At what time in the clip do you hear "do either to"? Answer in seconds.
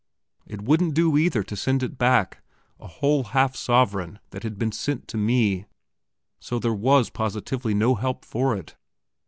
0.95-1.55